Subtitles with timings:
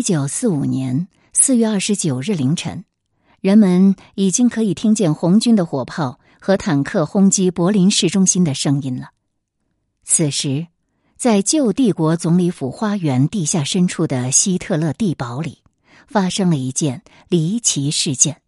[0.00, 2.86] 一九四五年四月二十九日凌晨，
[3.42, 9.10] 人们已经可以听见红军的火炮和坦克轰击柏林市中心的声音了。
[10.02, 10.68] 此时，
[11.18, 15.58] 在旧帝国总理府花园地下深处的希特勒地堡里，
[16.06, 18.40] 发生了一件离奇事件。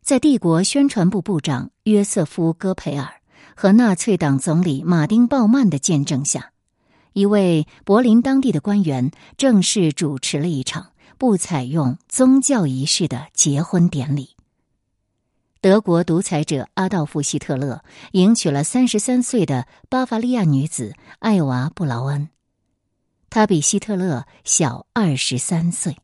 [0.00, 3.14] 在帝国宣传部部长约瑟夫·戈培尔
[3.56, 6.52] 和纳粹党总理马丁·鲍曼的见证下。
[7.16, 14.36] 一位柏林当地的官员正式主持了一场不采用宗教仪式的结婚典礼。
[15.62, 17.82] 德国独裁者阿道夫·希特勒
[18.12, 22.28] 迎娶了三十三岁的巴伐利亚女子艾娃·布劳恩，
[23.30, 25.96] 她比希特勒小二十三岁。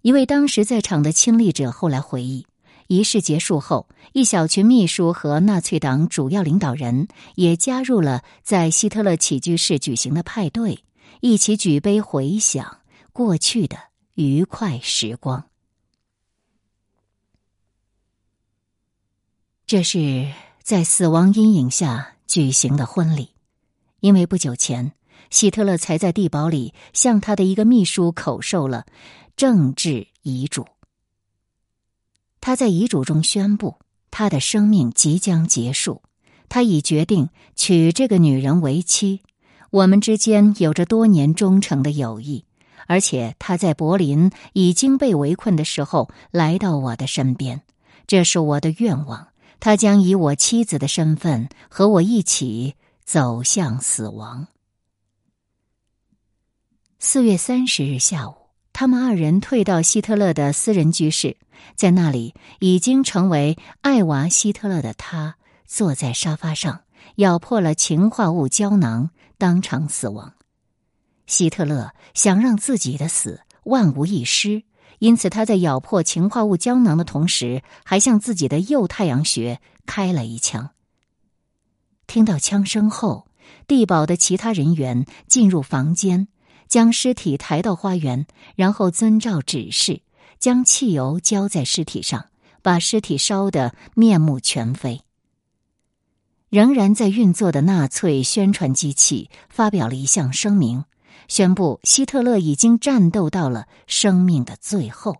[0.00, 2.46] 一位当时在场的亲历者后来回忆。
[2.88, 10.84] 仪式结束后，一小群秘书和纳粹党主要领导人也加入了在希特勒起居室举行的派对，
[11.20, 12.80] 一起举杯回想
[13.12, 13.76] 过去的
[14.14, 15.44] 愉快时光。
[19.66, 23.30] 这是在死亡阴影下举行的婚礼，
[23.98, 24.92] 因为不久前
[25.28, 28.86] 希特勒才在地堡里向他的一个秘书口授了
[29.34, 30.64] 政治遗嘱。
[32.46, 33.74] 他在遗嘱中宣布，
[34.12, 36.02] 他的生命即将结束，
[36.48, 39.22] 他已决定娶这个女人为妻。
[39.70, 42.44] 我们之间有着多年忠诚的友谊，
[42.86, 47.62] 而且他在柏林已经被围困的时候来到我的身边，
[48.06, 49.26] 这是我的愿望。
[49.58, 54.46] 他将以我妻子的身份和我一起走向死亡。
[57.00, 58.45] 四月三十日下午。
[58.78, 61.38] 他们二人退到希特勒的私人居室，
[61.76, 66.82] 在那里已经成为艾娃·希特勒的他坐在沙发上，
[67.14, 70.34] 咬破了氰化物胶囊，当场死亡。
[71.26, 74.64] 希特勒想让自己的死万无一失，
[74.98, 80.72] 因此他在咬破氰化物胶囊的同时，还向自己的右太阳穴开了一枪。
[82.06, 83.26] 听到枪声后，
[83.66, 86.28] 地堡的其他人员进入房间。
[86.68, 90.02] 将尸体抬到花园，然后遵照指示，
[90.38, 92.26] 将汽油浇在尸体上，
[92.62, 95.02] 把尸体烧得面目全非。
[96.48, 100.84] 仍然在运作的纳粹宣传机器发表了一项声明，
[101.28, 105.16] 宣布希特勒已经战斗到了生命的最后。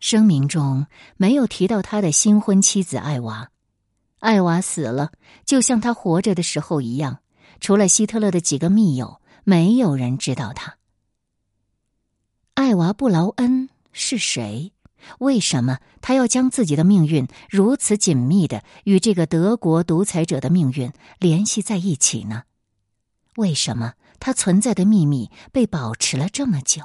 [0.00, 0.86] 声明中
[1.16, 3.50] 没有提到他的新婚妻子艾娃，
[4.20, 5.12] 艾娃死了，
[5.44, 7.20] 就像他活着的时候一样。
[7.60, 10.76] 除了希特勒的几个密友，没有人知道他。
[12.54, 14.72] 艾娃·布劳恩是谁？
[15.18, 22.42] 为什么他要将自己的命运如此紧密的与这个德国独裁者的命运联系在一起呢？
[23.36, 26.82] 为什么他存在的秘密被保持了这么久？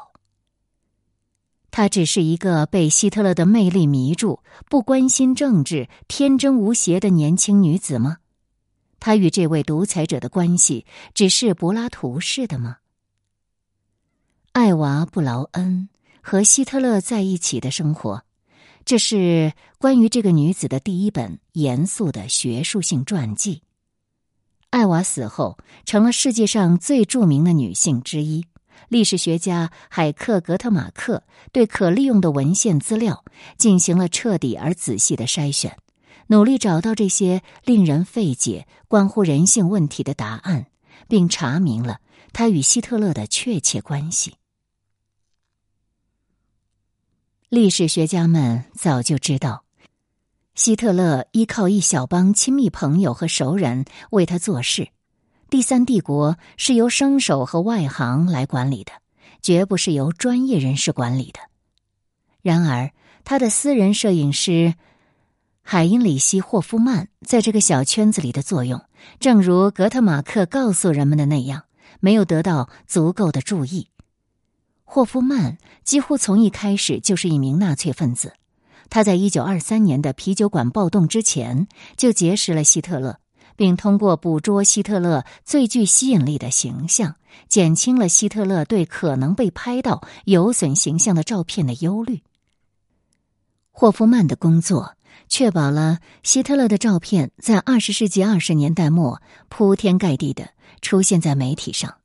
[1.71, 8.17] 她只是一个被希特勒的魅力迷住、不关心政治、天真无邪的年轻女子吗？
[9.01, 12.77] 他与这位独裁者的关系只是柏拉图式的吗？
[14.53, 15.89] 艾娃·布劳恩
[16.21, 18.23] 和希特勒在一起的生活，
[18.85, 23.63] 这是关于这个女子的第一本严肃的学术性传记。
[24.69, 28.45] 艾娃死后，成了世界上最著名的女性之一。
[28.87, 33.25] 历史学家海克·格特马克对可利用的文献资料
[33.57, 35.77] 进行了彻底而仔细的筛选。
[36.31, 40.67] 努力找到这些令人费解、关乎人性问题的答案，
[41.09, 41.99] 并查明了
[42.31, 44.35] 他与希特勒的确切关系。
[47.49, 49.65] 历史学家们早就知道，
[50.55, 54.87] 希特勒依靠一小帮亲密朋友和熟人为他做事。
[55.49, 58.93] 第三帝国是由生手和外行来管理的，
[59.41, 61.41] 绝不是由专业人士管理的。
[62.41, 62.93] 然而，
[63.25, 64.75] 他的私人摄影师。
[65.63, 68.83] 海因里希·霍夫曼在这个小圈子里的作用，
[69.19, 71.63] 正如格特马克告诉人们的那样，
[71.99, 73.87] 没有得到足够的注意。
[74.83, 78.33] 霍夫曼几乎从一开始就是一名纳粹分子。
[78.89, 83.19] 他在一九二三年的啤酒馆暴动之前就结识了希特勒，
[83.55, 87.15] 并通过捕捉希特勒最具吸引力的形象，
[87.47, 92.21] 减轻了希特勒对可能被拍到有损形象的照片的忧虑。
[93.71, 94.97] 霍夫曼的工作。
[95.27, 100.49] 确保了希特勒的照片在二十世纪二十年代末铺天盖地的
[100.81, 101.95] 出现在媒体上。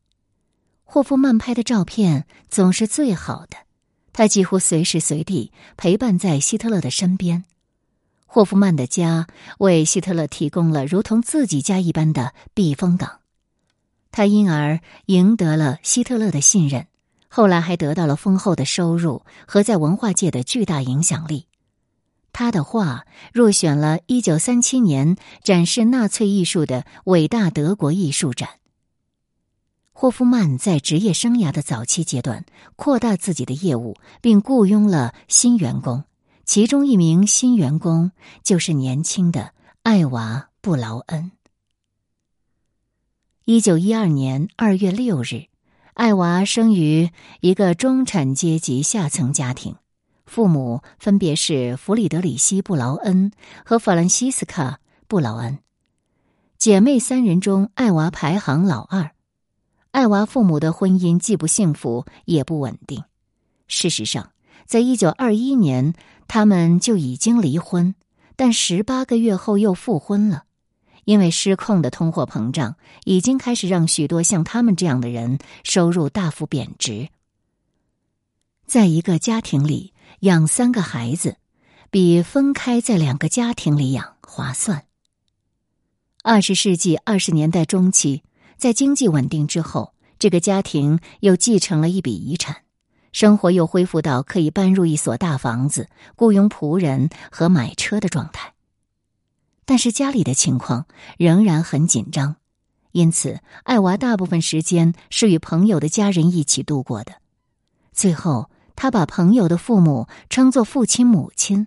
[0.85, 3.57] 霍夫曼拍的照片总是最好的，
[4.13, 7.45] 他几乎随时随地陪伴在希特勒的身边。
[8.27, 9.27] 霍夫曼的家
[9.59, 13.21] 为希特勒提供了如同自己家一般的避风港。
[14.13, 16.87] 他因而赢得了希特勒的信任，
[17.29, 21.47] 后来还得到了丰厚的收入和在文化界的巨大影响力。
[22.39, 28.61] 他的画入选了1937年展示纳粹艺术的伟大德国艺术展。
[29.91, 32.45] 霍夫曼在职业生涯的早期阶段
[32.77, 36.05] 扩大自己的业务，并雇佣了新员工，
[36.45, 38.13] 其中一名新员工
[38.43, 41.33] 就是年轻的艾娃·布劳恩。
[43.47, 45.47] 1912年2月6日，
[45.95, 47.09] 艾娃生于
[47.41, 49.77] 一个中产阶级下层家庭。
[50.27, 53.31] 父母分别是弗里德里希·布劳恩
[53.65, 55.61] 和法兰西斯卡·布劳恩，
[56.59, 59.13] 姐妹三人中，艾娃排行老二。
[59.93, 63.05] 艾娃父母的婚姻既不幸福也不稳定。
[63.69, 64.33] 事实上，
[64.67, 65.95] 在一九二一年，
[66.27, 67.95] 他们就已经离婚，
[68.35, 70.45] 但十八个月后又复婚了，
[71.05, 72.75] 因为失控的通货膨胀
[73.05, 77.09] 已经开始让许多像他们这样的人收入大幅贬值。
[78.67, 79.93] 在一个家庭里。
[80.21, 81.37] 养三个孩子，
[81.91, 84.85] 比分开在两个家庭里养划算。
[86.23, 88.23] 二十世纪二十年代中期，
[88.57, 92.63] 在经济稳定之后，这个家庭又继承了一笔遗产，
[93.13, 98.55] 生活又恢复到可以搬入一所大房子、雇佣仆人和买车的状态。
[99.67, 100.87] 但是家里的情况
[101.19, 102.37] 仍然很紧张，
[102.93, 107.17] 因此艾娃大部分时间是与朋友的家人一起度过的。
[107.93, 108.51] 最后。
[108.77, 111.67] 他把朋友的父母称作父亲母亲。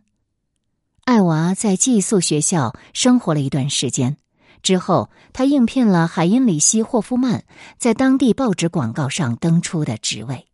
[1.04, 4.18] 艾娃在寄宿学校生活了一段时间
[4.62, 7.44] 之后，他应聘了海因里希·霍夫曼
[7.78, 10.46] 在当地报纸广告上登出的职位。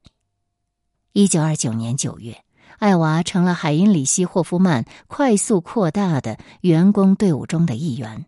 [1.12, 2.44] 一九二九年九月，
[2.80, 8.26] 艾娃成了海因里希·霍夫曼快速扩大的员工队伍中的一员。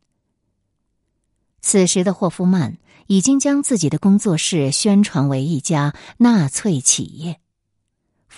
[1.61, 2.77] 此时的霍夫曼
[3.07, 7.39] 已经将自己的工作室宣传为一家纳粹企业。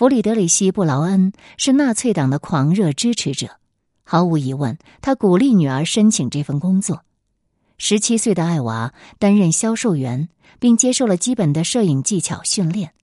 [0.00, 3.58] 弗里德里希·布劳恩是纳粹党的狂热支持者，
[4.02, 7.04] 毫无疑问，他鼓励女儿申请这份工作。
[7.76, 12.94] 十七岁的艾娃担任销售员，并接受了基本的摄影技巧训练。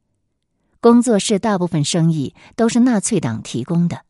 [0.82, 4.02] 工作室大部分生意都是纳粹党提供的。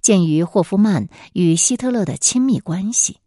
[0.00, 3.18] 鉴于霍夫曼与希特勒的亲密关系，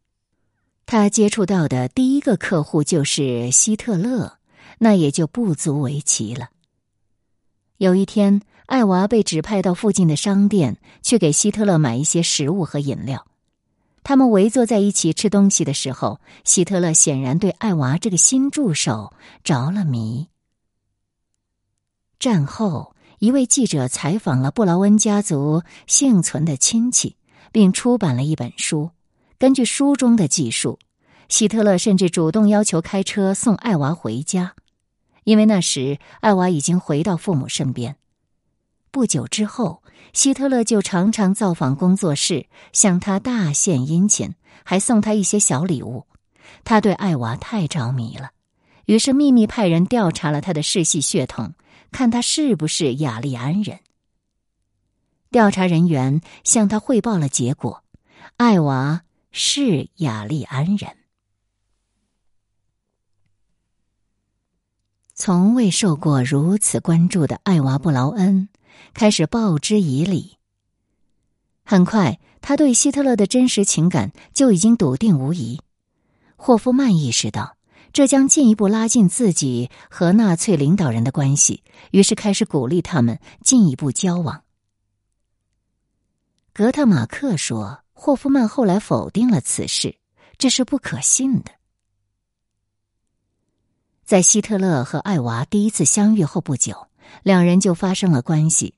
[0.88, 4.40] 他接触到的第一个客户就是希特勒，
[4.80, 6.50] 那也就不足为奇了。
[7.78, 8.42] 有一天。
[8.66, 13.26] 艾娃被指派到附近的商店去给希特勒买一些食物和饮料。
[14.04, 19.14] 他们围坐在一起吃东西的时候，希特勒显然对艾娃这个新助手
[19.44, 20.28] 着了迷。
[22.20, 27.16] 战后，一位记者采访了布劳恩家族幸存的亲戚，
[27.52, 28.92] 并出版了一本书。
[29.38, 30.80] 根据书中的记述，
[31.28, 34.56] 希特勒甚至主动要求开车送艾娃回家，
[35.26, 37.98] 因为那时艾娃已经回到父母身边。
[38.94, 39.82] 不久之后，
[40.14, 46.06] 希特勒就常常造访工作室，向他大献殷勤，还送他一些小礼物。
[46.64, 48.30] 他对艾娃太着迷了，
[48.86, 51.56] 于是秘密派人调查了他的世系血统，
[51.92, 53.80] 看他是不是雅利安人。
[55.32, 57.84] 调查人员向他汇报了结果：
[58.38, 59.02] 艾娃
[59.32, 60.96] 是雅利安人。
[65.16, 68.50] 从未受过如此关注的艾娃·布劳恩。
[68.94, 70.38] 开始报之以礼。
[71.64, 75.62] 很快，他对希特勒的真实情感就已经笃定无疑。
[76.36, 77.56] 霍夫曼意识到
[77.94, 84.44] 这将进一步拉近自己和纳粹领导人的关系，于是开始鼓励他们进一步交往。
[86.52, 89.98] 格特马克说：“霍夫曼后来否定了此事，
[90.38, 91.52] 这是不可信的。”
[94.04, 96.88] 在希特勒和艾娃第一次相遇后不久。
[97.24, 98.76] 两人就发生了关系，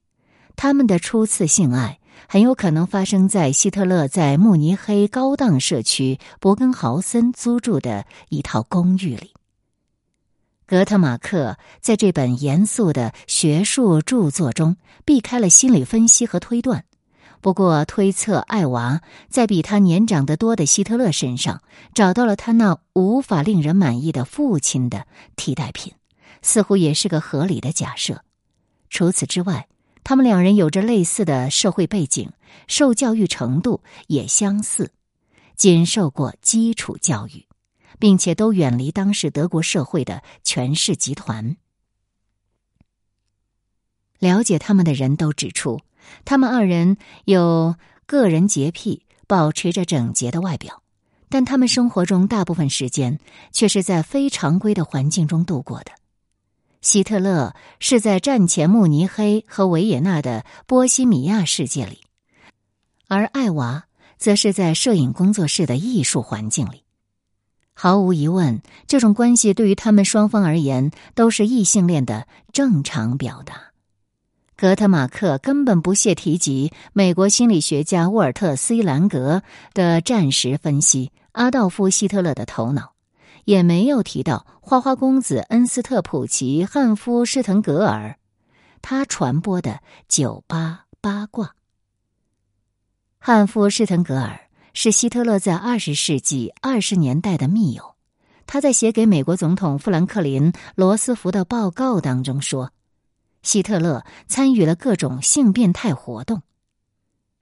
[0.56, 9.34] 他们的初次性爱很有可能发生在希特勒在慕尼黑高档社区伯根豪森租住的一套公寓里。
[10.68, 16.86] 格特马克在这本严肃的学术著作中避开了心理分析和推断，
[17.40, 21.62] 不过推测艾娃在比他年长得多的希特勒身上
[21.94, 25.06] 找到了他那无法令人满意的父亲的
[25.36, 25.94] 替代品。
[26.46, 28.24] 似乎也是个合理的假设。
[28.92, 29.68] 除此之外，
[30.04, 32.32] 他们两人有着类似的社会背景，
[32.68, 34.92] 受教育程度也相似，
[35.56, 37.48] 仅受过基础教育，
[37.98, 41.58] 并且都远离当时德国社会的权势集团。
[44.20, 45.82] 了解他们的人都指出，
[46.26, 47.76] 他们二人有
[48.06, 50.84] 个人洁癖，保持着整洁的外表。
[51.28, 53.20] 但他们生活中大部分时间
[53.52, 55.92] 却是在非常规的环境中度过的。
[56.86, 62.02] 希特勒是在战前慕尼黑和维也纳的波西米亚世界里，
[63.08, 63.86] 而艾娃
[64.20, 66.84] 则是在摄影工作室的艺术环境里。
[67.74, 73.72] 毫无疑问，这种关系对于他们双方而言都是异性恋的正常表达。
[74.56, 79.42] 格特马克根本不屑提及美国心理学家沃尔特·斯兰格
[79.74, 82.94] 的战时分析阿道夫·希特勒的头脑，
[83.46, 88.20] 也没有提到花花公子恩斯特·普奇汉夫施滕格尔
[88.82, 91.56] 他传播的酒吧八卦。
[93.18, 94.42] 汉夫施滕格尔。
[94.78, 97.96] 是希特勒在二十世纪二十年代的密友。
[98.46, 102.74] 他在写给美国总统富兰克林·罗斯福的报告当中说，
[103.42, 106.42] 希特勒参与了各种性变态活动。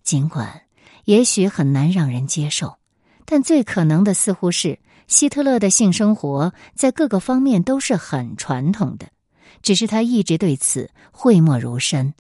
[0.03, 0.61] 尽管
[1.05, 2.77] 也许很难让人接受，
[3.25, 9.07] 但最可能的似乎是希特勒的性生活在各个方面都是很传统的，
[9.61, 12.13] 只是他一直对此讳莫如深。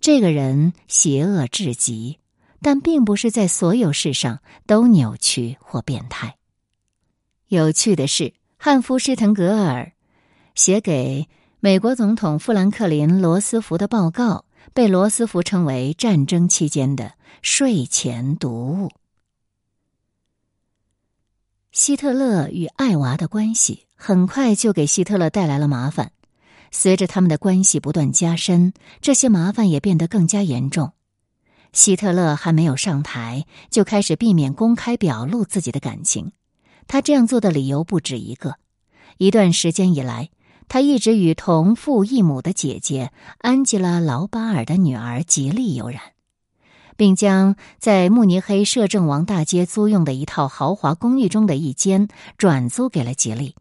[0.00, 2.18] 这个人邪恶至极。
[2.64, 6.36] 但并不是在所有事上都扭曲或变态。
[7.48, 9.90] 有趣的是，汉夫施滕格尔
[10.54, 11.26] 写给
[11.58, 18.90] 美国总统富兰克林·罗斯福的报告，被罗斯福称为战争期间的睡前读物。
[21.72, 26.12] 希特勒与艾娃的关系很快就给希特勒带来了麻烦。
[26.70, 30.92] 随着他们的关系不断加深，这些麻烦也变得更加严重。
[31.72, 36.32] 希特勒还没有上台，就开始避免公开表露自己的感情。
[36.86, 38.56] 他这样做的理由不止一个。
[39.16, 40.28] 一段时间以来，
[40.68, 46.02] 他一直与同父异母的姐姐安吉拉·劳巴尔的女儿吉利有染，
[46.96, 53.54] 并将在慕尼黑摄政王大街租用的一套豪华公寓中的一间转租给了吉利。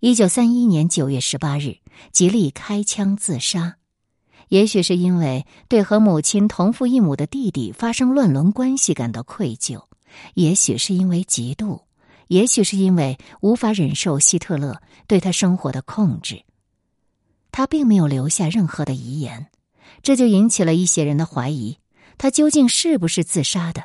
[0.00, 1.78] 一九三一年九月十八日，
[2.12, 3.76] 吉利开枪自杀。
[4.48, 9.84] 也许是因为对和母亲同父异母的弟弟发生乱伦关系感到愧疚，
[10.34, 11.82] 也许是因为嫉妒，
[12.28, 16.44] 也许是因为无法忍受希特勒对他生活的控制，
[17.52, 19.48] 他并没有留下任何的遗言，
[20.02, 21.76] 这就引起了一些人的怀疑：
[22.18, 23.84] 他究竟是不是自杀的？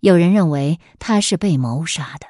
[0.00, 2.26] 有人认为他是被谋杀的，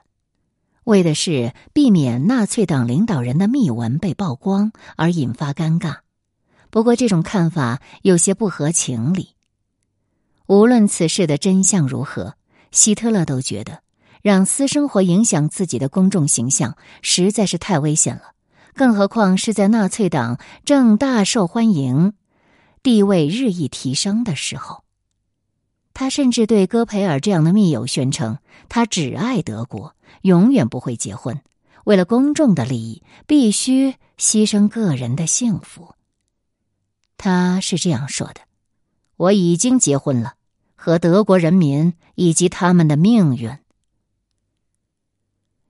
[0.85, 5.97] 为的是避免纳粹党领导人的密文被曝光而引发尴尬。
[6.71, 9.35] 不过，这种看法有些不合情理。
[10.47, 12.37] 无论此事的真相如何，
[12.71, 13.80] 希特勒都觉得
[14.23, 18.33] 让私生活影响自己的公众形象实在是太危险了。
[18.75, 22.12] 更何况是在纳粹党正大受欢迎、
[22.83, 24.86] 地位日益提升的时候。
[25.99, 28.37] 他甚至对戈培尔这样的密友宣称
[28.69, 31.41] ：“他只爱德国，永远不会结婚。
[31.85, 35.95] 为了公众的利益，必须牺牲个人的幸福。”
[37.17, 38.43] 他是这样说的
[39.17, 40.35] ：“我已经结婚了，
[40.75, 43.50] 和德国人民以及他们的命运。”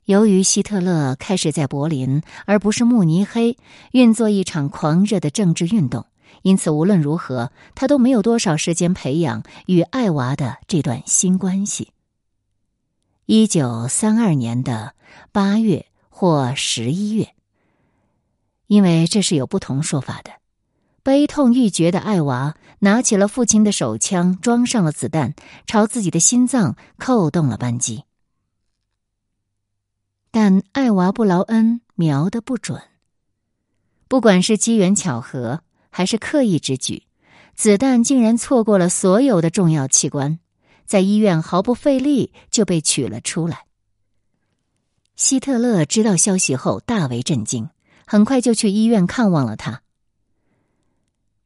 [0.07, 3.57] 由于希特勒开始在柏林而不是慕尼黑
[3.93, 6.05] 运作一场狂热的政治运动，
[6.47, 11.93] 因此无论如何，他都没有多少时间培养与艾娃的这段新关系。
[13.25, 14.95] 一九三二年的
[15.33, 17.35] 八月或十一月，
[18.69, 20.31] 因为这是有不同说法的。
[21.03, 25.35] 悲痛欲绝的艾娃拿起了父亲的手枪，装上了子弹，
[25.67, 28.05] 朝自己的心脏扣动了扳机。
[30.31, 32.81] 但艾娃布劳恩瞄得不准，
[34.07, 35.63] 不管是机缘巧合
[35.97, 37.05] 还是刻意之举，
[37.55, 40.39] 子弹竟然错过了所有的重要器官，
[40.85, 43.65] 在医院毫不费力就被取了出来。
[45.15, 47.71] 希特勒知道消息后大为震惊，
[48.07, 49.81] 很快就去医院看望了他。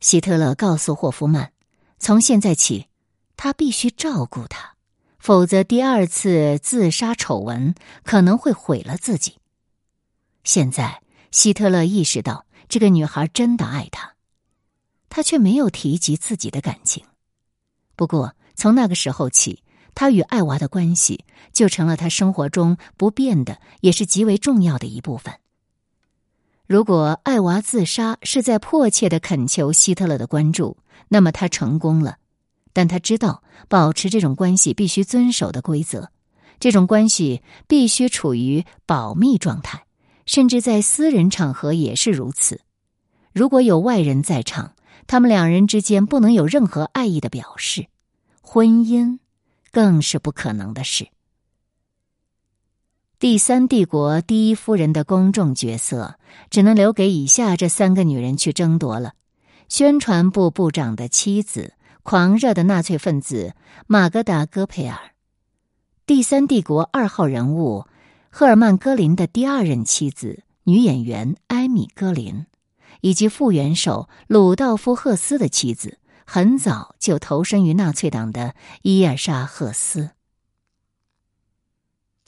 [0.01, 1.53] 希特勒告诉霍夫曼
[2.01, 2.89] ：“从现在起，
[3.37, 4.75] 他必须照顾她，
[5.21, 9.37] 否则第二次自杀丑闻可能会毁了自己。”
[10.43, 14.17] 现在，希特勒意识到这个女孩真的爱他，
[15.11, 17.05] 他却没有提及自己的感情。
[17.97, 19.63] 不过，从那个时候起，
[19.95, 25.35] 他与艾娃的关系就成了他生活中不变的，也是极为重要的一部分。
[26.67, 32.17] 如果艾娃自杀是在迫切的恳求希特勒的关注，那么他成功了。
[32.73, 36.11] 但他知道保持这种关系必须遵守的规则，
[36.61, 39.85] 这种关系必须处于保密状态，
[40.25, 42.61] 甚至在私人场合也是如此。
[43.33, 44.75] 如果有外人在场，
[45.11, 47.89] 他们两人之间不能有任何爱意的表示，
[48.43, 49.19] 婚姻
[49.73, 51.09] 更是不可能的事。
[53.19, 56.15] 第三帝国第一夫人的公众角色
[56.49, 59.15] 只能留给以下这三个女人去争夺了：
[59.69, 61.75] 宣传部部长的妻子，
[62.05, 63.57] 狂热的纳粹分子
[63.89, 64.97] 玛格达·戈培尔；
[66.07, 67.85] 第三帝国二号人物
[68.31, 72.47] 赫尔曼·戈林的第二任妻子，女演员艾米·戈林，
[73.01, 80.11] 以及副元首鲁道夫·赫斯的妻子，很早就投身于纳粹党的伊尔莎·赫斯。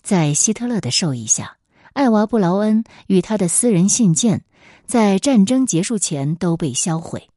[0.03, 1.59] 在希特勒的授意下，
[1.93, 4.45] 艾娃·布劳恩与他的私人信件
[4.87, 7.29] 在战争结束前都被销毁，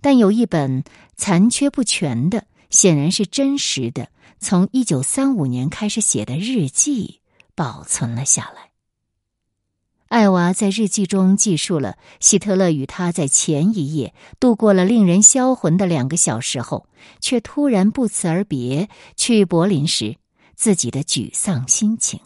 [0.00, 0.84] 但有一本
[1.16, 4.08] 残缺不全的、显然是真实的，
[4.38, 7.20] 从一九三五年开始写的日记
[7.54, 8.71] 保存了下来。
[10.12, 16.86] 艾娃在日记中记述了希特勒与他在前一夜度过了令人销魂的两个小时后，
[17.18, 20.16] 却突然不辞而别去柏林时。
[20.54, 22.20] 自己的沮丧心情。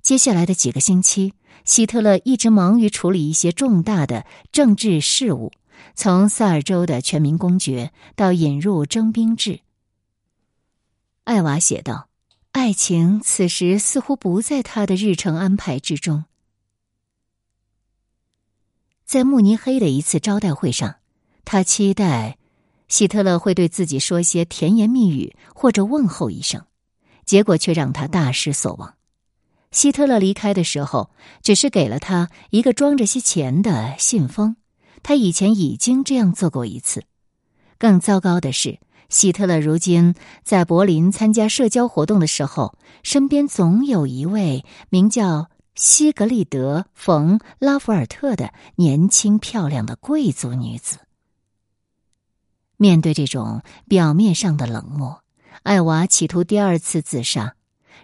[0.00, 1.34] 接下来的几个星期，
[1.66, 5.52] 希特勒一直忙于处理一些重大的政治事务，
[5.94, 9.60] 从萨尔州的全民公决到引入征兵制。
[11.24, 12.08] 艾娃写道
[12.52, 16.24] ：“爱情此时似乎不在他的日程安排之中。”
[19.08, 20.96] 在慕尼黑的一次招待会上，
[21.46, 22.36] 他期待
[22.88, 26.62] 希特勒会对自己说些甜言蜜语或者问候一声。
[27.24, 28.96] 结果却让他大失所望。
[29.70, 31.08] 希特勒离开的时候，
[31.42, 34.56] 只是给了他一个装着些钱的信封。
[35.02, 37.04] 他以前已经这样做过一次。
[37.78, 50.98] 更糟糕的是，希特勒如今在柏林参加社交活动的时候，身边总有一位名叫西格丽德·冯·拉弗尔特的年轻漂亮的贵族女子。
[52.76, 55.22] 面对这种表面上的冷漠。
[55.62, 57.54] 艾娃企图第二次自杀，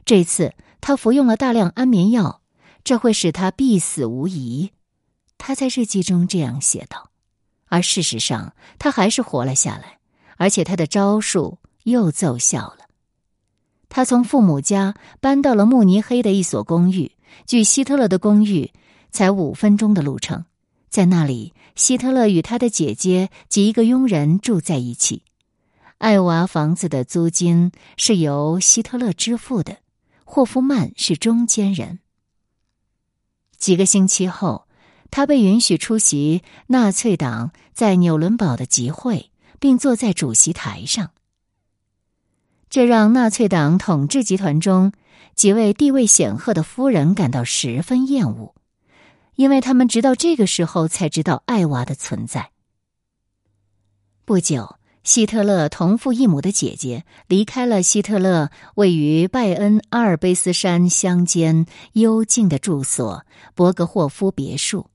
[0.05, 2.43] 这次她服用了大量安眠药，
[2.85, 4.71] 这会使她必死无疑。
[5.37, 7.11] 他在日记中这样写道，
[7.67, 9.99] 而事实上他还是活了下来，
[10.37, 12.87] 而且他的招数又奏效了。
[13.89, 17.11] 他从父母家搬到了慕尼黑的一所公寓，
[17.47, 18.71] 距希特勒的公寓
[19.11, 20.45] 才五分钟的路程。
[20.89, 25.23] 在那里，希特勒与他的姐姐及一个佣人住在一起。
[25.99, 29.79] 艾娃房子的租金是由希特勒支付的，
[30.25, 32.01] 霍夫曼是中间人。
[33.57, 34.69] 几个星期后，
[35.11, 41.13] 他被允许出席纳粹党在纽伦堡的集会，并坐在主席台上。
[42.75, 44.91] 这让纳粹党统治集团中
[45.37, 48.53] 几位地位显赫的夫人感到十分厌恶，
[49.37, 52.51] 因为他们直到这个时候才知道艾娃的存在。
[54.25, 54.75] 不久。
[55.05, 64.87] 希特勒同父异母的姐姐离开了希特勒位于拜恩阿尔卑斯山乡间幽静的住所伯格霍夫别墅。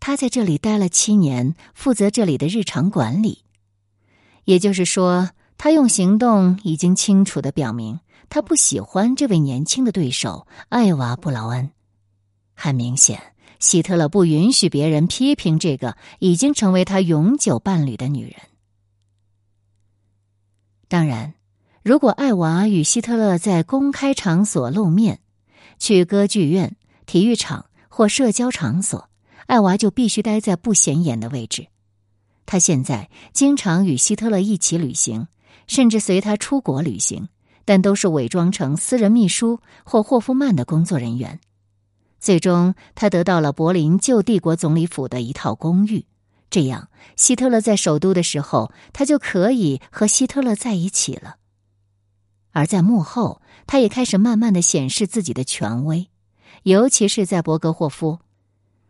[0.00, 3.44] 他在这里待了七年，负责这里的日常管理。
[4.44, 5.28] 也就是说，
[5.62, 11.70] 他用行动已经清楚的表明，他不喜欢这位年轻的对手艾娃·布劳恩。
[12.52, 13.22] 很明显，
[13.60, 18.34] 希特勒不允许别人批评这个已经成为他永久伴侣的女人。
[20.88, 21.34] 当然，
[21.84, 25.20] 如果艾娃与希特勒在公开场所露面，
[25.78, 26.74] 去歌剧院、
[27.06, 29.08] 体育场或社交场所，
[29.46, 31.68] 艾娃就必须待在不显眼的位置。
[32.46, 35.28] 他现在经常与希特勒一起旅行，
[35.66, 37.28] 甚至随他出国旅行，
[37.64, 41.40] 但都是伪装成私人秘书或霍夫曼的工作人员。
[42.20, 46.06] 最终，他得到了柏林旧帝国总理府的一套公寓。
[46.50, 51.36] 这样，希特勒在首都的时候，他就可以和希特勒在一起了。
[52.50, 56.10] 而在幕后，他也开始慢慢的显示自己的权威，
[56.64, 58.18] 尤其是在伯格霍夫，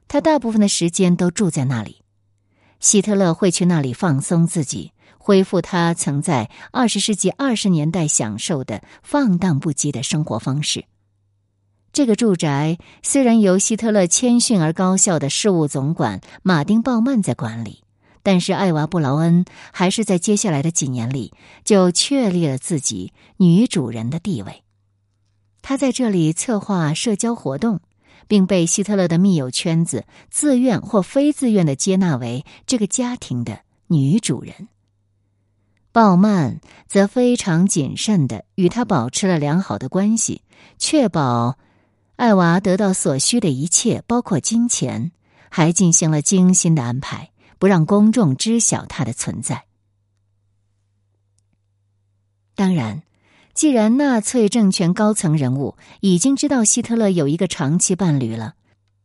[0.08, 2.02] 他大部分的时间都住在那里。
[2.80, 4.92] 希特勒会去那里放松自己，
[5.24, 10.84] 恢复他曾在二十世纪二十年代享受的放荡不羁的生活方式。
[11.92, 17.84] 这个住宅虽然由希特勒谦逊而高效的事务总管马丁·鲍曼在管理，
[18.24, 21.32] 但是艾娃·布劳恩还是在接下来的几年里
[21.64, 24.64] 就确立了自己女主人的地位。
[25.60, 27.80] 她在这里策划社交活动，
[28.26, 34.66] 并被希特勒的密友圈子自愿或非自愿的接纳为这个家庭的女主人。
[35.92, 40.42] 鲍曼则非常谨慎的与他保持了良好的关系，
[40.78, 41.58] 确保。
[42.16, 45.12] 艾娃得到所需的一切，包括金钱，
[45.50, 49.64] 还进行了精心的安排，不让公众知晓他的存在。
[52.54, 53.02] 当然，
[53.54, 58.54] 既然纳粹政权高层人物已经知道希特勒有一个长期伴侣了，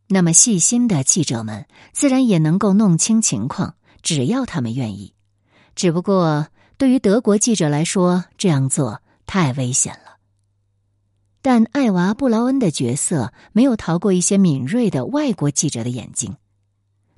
[0.07, 5.13] 那么细心的记者们自然也能够弄清情况，只要他们愿意。
[5.75, 6.47] 只不过
[6.77, 10.17] 对于德国记者来说，这样做太危险了。
[11.41, 16.35] 但艾娃·布劳恩的角色没有逃过一些敏锐的外国记者的眼睛，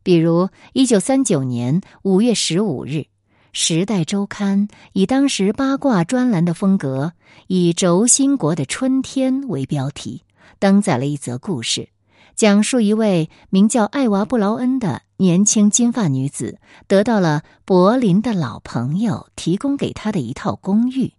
[0.02, 2.92] 比如一九三九年五月十五日。
[3.52, 7.14] 《时代周刊》以当时八卦专栏的风格，
[7.48, 10.24] 以“轴心国的春天”为标题，
[10.60, 11.90] 登载了一则故事，
[12.36, 21.14] 讲述一位名叫艾娃·布劳恩的年轻金发女子，得到了柏林的老朋友提供给她的一套公寓。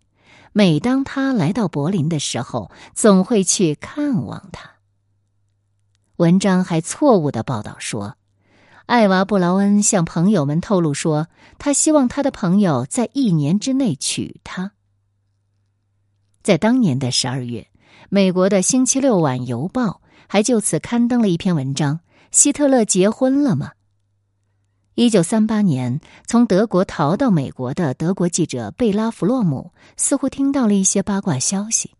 [0.53, 4.71] 每当她来到柏林的时候，总会去看望他。
[6.17, 8.17] 文章还错误的报道说。
[8.87, 14.73] 艾娃·布劳恩向朋友们透露说，他希望他的朋友在一年之内娶她。
[16.43, 17.69] 在当年的十二月，
[18.09, 19.85] 美国的《星期六晚邮报》
[20.27, 22.01] 还就此刊登了一篇文章
[22.33, 23.73] ：“希特勒结婚了吗？”
[24.95, 31.93] 一九三八年从德国逃到美国的德国记者贝拉·弗洛姆似乎听到了一些八卦消息，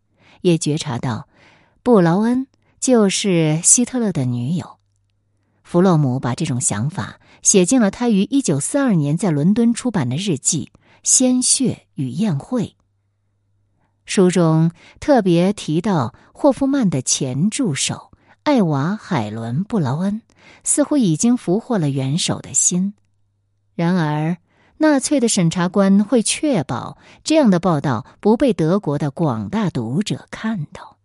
[0.43, 1.29] 也觉察到
[1.83, 2.47] 布劳恩
[2.79, 4.79] 就是希特勒的女友。
[5.63, 10.71] 弗洛姆把这种想法写进了他于一九四二年在伦敦出版的日记
[11.03, 12.65] 《鲜血与宴会》。
[14.05, 18.10] 书中特别提到霍夫曼的前助手
[18.45, 20.23] 艾娃·海伦·布劳恩
[20.65, 22.95] 似乎已经俘获了元首的心。
[23.75, 24.39] 然而，
[24.79, 31.00] 纳粹的审查官会确保这样的报道不被德国的广大读者看到。